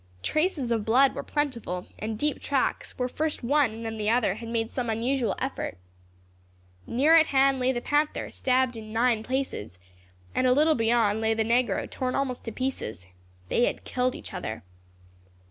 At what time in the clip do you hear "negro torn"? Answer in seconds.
11.45-12.15